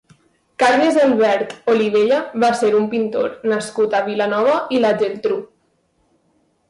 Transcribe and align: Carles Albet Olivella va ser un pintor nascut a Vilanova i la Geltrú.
Carles 0.61 0.95
Albet 1.01 1.51
Olivella 1.73 2.17
va 2.45 2.51
ser 2.61 2.71
un 2.79 2.87
pintor 2.95 3.29
nascut 3.55 3.95
a 3.99 4.03
Vilanova 4.09 4.57
i 4.79 4.85
la 4.87 4.95
Geltrú. 5.03 5.39